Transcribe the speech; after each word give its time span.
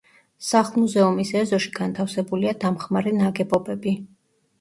სახლ-მუზეუმის 0.43 1.33
ეზოში 1.41 1.69
განთავსებულია 1.75 2.53
დამხმარე 2.65 3.13
ნაგებობები. 3.19 3.95